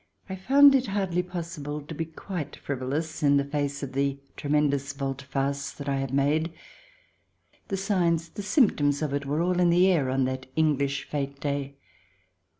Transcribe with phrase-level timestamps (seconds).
[0.27, 4.93] I found it hardly possible to be quite frivolous in the face of the tremendous
[4.93, 6.51] volte face that I have made.
[7.67, 11.39] The signs, the symptoms, of it were all in the air on that English fete
[11.39, 11.75] day.